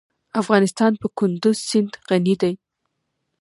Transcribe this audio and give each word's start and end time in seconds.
افغانستان 0.41 0.91
په 1.01 1.07
کندز 1.17 1.57
سیند 1.69 1.91
غني 2.07 2.35
دی. 2.41 2.53